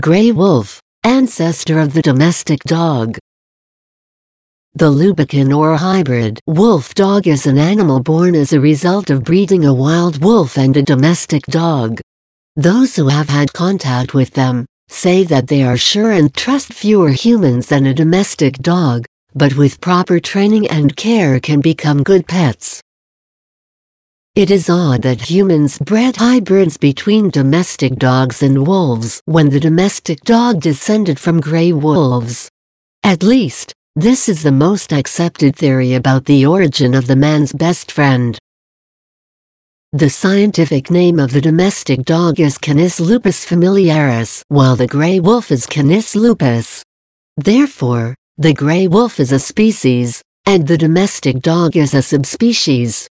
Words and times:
Grey 0.00 0.32
wolf, 0.32 0.80
ancestor 1.04 1.78
of 1.78 1.94
the 1.94 2.02
domestic 2.02 2.60
dog. 2.64 3.16
The 4.74 4.90
Lübeckin 4.90 5.56
or 5.56 5.76
hybrid 5.76 6.40
wolf 6.48 6.96
dog 6.96 7.28
is 7.28 7.46
an 7.46 7.58
animal 7.58 8.00
born 8.00 8.34
as 8.34 8.52
a 8.52 8.58
result 8.58 9.08
of 9.08 9.22
breeding 9.22 9.64
a 9.64 9.72
wild 9.72 10.20
wolf 10.20 10.58
and 10.58 10.76
a 10.76 10.82
domestic 10.82 11.44
dog. 11.44 12.00
Those 12.56 12.96
who 12.96 13.06
have 13.06 13.28
had 13.28 13.52
contact 13.52 14.14
with 14.14 14.32
them 14.32 14.66
say 14.88 15.22
that 15.22 15.46
they 15.46 15.62
are 15.62 15.76
sure 15.76 16.10
and 16.10 16.34
trust 16.34 16.72
fewer 16.72 17.10
humans 17.10 17.68
than 17.68 17.86
a 17.86 17.94
domestic 17.94 18.58
dog, 18.58 19.04
but 19.32 19.54
with 19.54 19.80
proper 19.80 20.18
training 20.18 20.66
and 20.66 20.96
care 20.96 21.38
can 21.38 21.60
become 21.60 22.02
good 22.02 22.26
pets. 22.26 22.82
It 24.36 24.50
is 24.50 24.68
odd 24.68 25.02
that 25.02 25.30
humans 25.30 25.78
bred 25.78 26.16
hybrids 26.16 26.76
between 26.76 27.30
domestic 27.30 27.94
dogs 27.94 28.42
and 28.42 28.66
wolves 28.66 29.22
when 29.26 29.48
the 29.48 29.60
domestic 29.60 30.22
dog 30.22 30.60
descended 30.60 31.20
from 31.20 31.40
gray 31.40 31.72
wolves. 31.72 32.50
At 33.04 33.22
least, 33.22 33.72
this 33.94 34.28
is 34.28 34.42
the 34.42 34.50
most 34.50 34.92
accepted 34.92 35.54
theory 35.54 35.94
about 35.94 36.24
the 36.24 36.46
origin 36.46 36.94
of 36.94 37.06
the 37.06 37.14
man's 37.14 37.52
best 37.52 37.92
friend. 37.92 38.36
The 39.92 40.10
scientific 40.10 40.90
name 40.90 41.20
of 41.20 41.30
the 41.30 41.40
domestic 41.40 42.02
dog 42.02 42.40
is 42.40 42.58
Canis 42.58 42.98
lupus 42.98 43.44
familiaris, 43.44 44.42
while 44.48 44.74
the 44.74 44.88
gray 44.88 45.20
wolf 45.20 45.52
is 45.52 45.64
Canis 45.64 46.16
lupus. 46.16 46.82
Therefore, 47.36 48.16
the 48.36 48.52
gray 48.52 48.88
wolf 48.88 49.20
is 49.20 49.30
a 49.30 49.38
species, 49.38 50.24
and 50.44 50.66
the 50.66 50.76
domestic 50.76 51.38
dog 51.38 51.76
is 51.76 51.94
a 51.94 52.02
subspecies. 52.02 53.08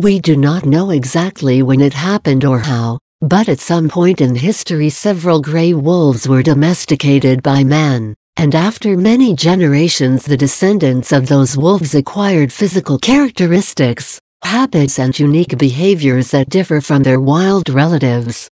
We 0.00 0.18
do 0.18 0.34
not 0.34 0.64
know 0.64 0.90
exactly 0.90 1.62
when 1.62 1.80
it 1.80 1.92
happened 1.92 2.44
or 2.46 2.58
how, 2.58 2.98
but 3.20 3.50
at 3.50 3.60
some 3.60 3.88
point 3.88 4.22
in 4.22 4.34
history 4.34 4.88
several 4.88 5.40
gray 5.42 5.74
wolves 5.74 6.26
were 6.26 6.42
domesticated 6.42 7.42
by 7.42 7.64
man 7.64 8.14
and 8.40 8.54
after 8.54 8.96
many 8.96 9.34
generations 9.34 10.24
the 10.24 10.38
descendants 10.38 11.12
of 11.12 11.26
those 11.26 11.58
wolves 11.58 11.94
acquired 11.94 12.50
physical 12.50 12.98
characteristics, 12.98 14.18
habits 14.42 14.98
and 14.98 15.18
unique 15.18 15.58
behaviors 15.58 16.30
that 16.30 16.48
differ 16.48 16.80
from 16.80 17.02
their 17.02 17.20
wild 17.20 17.68
relatives. 17.68 18.48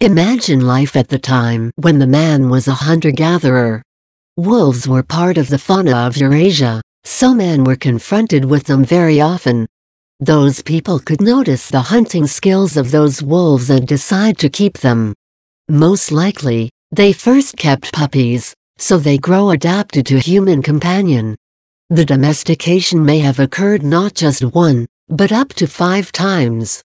Imagine 0.00 0.66
life 0.66 0.96
at 0.96 1.08
the 1.08 1.18
time 1.18 1.70
when 1.76 1.98
the 1.98 2.06
man 2.06 2.50
was 2.50 2.68
a 2.68 2.74
hunter-gatherer. 2.74 3.80
Wolves 4.36 4.86
were 4.86 5.02
part 5.02 5.38
of 5.38 5.48
the 5.48 5.58
fauna 5.58 5.96
of 6.06 6.18
Eurasia, 6.18 6.82
so 7.04 7.32
men 7.32 7.64
were 7.64 7.76
confronted 7.76 8.44
with 8.44 8.64
them 8.64 8.84
very 8.84 9.18
often. 9.18 9.66
Those 10.20 10.62
people 10.62 10.98
could 10.98 11.20
notice 11.20 11.68
the 11.68 11.82
hunting 11.82 12.26
skills 12.26 12.78
of 12.78 12.90
those 12.90 13.22
wolves 13.22 13.68
and 13.68 13.86
decide 13.86 14.38
to 14.38 14.48
keep 14.48 14.78
them. 14.78 15.14
Most 15.68 16.10
likely, 16.10 16.70
they 16.90 17.12
first 17.12 17.58
kept 17.58 17.92
puppies, 17.92 18.54
so 18.78 18.96
they 18.96 19.18
grow 19.18 19.50
adapted 19.50 20.06
to 20.06 20.18
human 20.18 20.62
companion. 20.62 21.36
The 21.90 22.06
domestication 22.06 23.04
may 23.04 23.18
have 23.18 23.40
occurred 23.40 23.82
not 23.82 24.14
just 24.14 24.42
one, 24.42 24.86
but 25.08 25.32
up 25.32 25.50
to 25.54 25.66
five 25.66 26.12
times. 26.12 26.82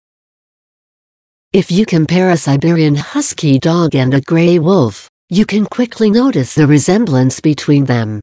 If 1.54 1.70
you 1.70 1.86
compare 1.86 2.30
a 2.30 2.36
Siberian 2.36 2.96
husky 2.96 3.58
dog 3.58 3.94
and 3.94 4.12
a 4.12 4.20
gray 4.20 4.58
wolf, 4.58 5.08
you 5.30 5.46
can 5.46 5.64
quickly 5.64 6.10
notice 6.10 6.54
the 6.54 6.66
resemblance 6.66 7.40
between 7.40 7.86
them. 7.86 8.20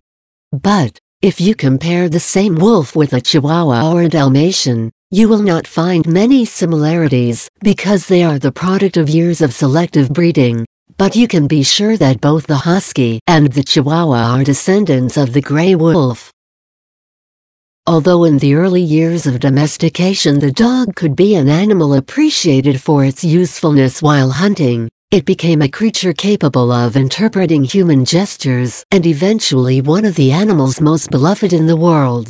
But, 0.51 0.99
if 1.23 1.41
you 1.41 1.55
compare 1.55 2.09
the 2.09 2.19
same 2.19 2.53
wolf 2.53 2.95
with 2.95 3.13
a 3.13 3.21
Chihuahua 3.21 3.91
or 3.91 4.03
a 4.03 4.09
Dalmatian, 4.09 4.91
you 5.11 5.27
will 5.27 5.41
not 5.41 5.65
find 5.65 6.07
many 6.07 6.45
similarities 6.45 7.49
because 7.61 8.05
they 8.05 8.23
are 8.23 8.37
the 8.37 8.51
product 8.51 8.95
of 8.95 9.09
years 9.09 9.41
of 9.41 9.51
selective 9.51 10.09
breeding, 10.09 10.63
but 10.97 11.15
you 11.15 11.27
can 11.27 11.47
be 11.47 11.63
sure 11.63 11.97
that 11.97 12.21
both 12.21 12.45
the 12.45 12.55
husky 12.55 13.19
and 13.25 13.51
the 13.51 13.63
chihuahua 13.63 14.37
are 14.37 14.43
descendants 14.43 15.17
of 15.17 15.33
the 15.33 15.41
gray 15.41 15.73
wolf. 15.73 16.31
Although 17.87 18.25
in 18.25 18.37
the 18.37 18.53
early 18.53 18.83
years 18.83 19.25
of 19.25 19.39
domestication 19.39 20.37
the 20.37 20.51
dog 20.51 20.95
could 20.95 21.15
be 21.15 21.33
an 21.33 21.49
animal 21.49 21.95
appreciated 21.95 22.79
for 22.79 23.03
its 23.03 23.23
usefulness 23.23 24.03
while 24.03 24.29
hunting, 24.29 24.87
it 25.09 25.25
became 25.25 25.63
a 25.63 25.67
creature 25.67 26.13
capable 26.13 26.71
of 26.71 26.95
interpreting 26.95 27.63
human 27.63 28.05
gestures 28.05 28.83
and 28.91 29.07
eventually 29.07 29.81
one 29.81 30.05
of 30.05 30.13
the 30.13 30.31
animals 30.31 30.79
most 30.79 31.09
beloved 31.09 31.51
in 31.51 31.65
the 31.65 31.75
world. 31.75 32.29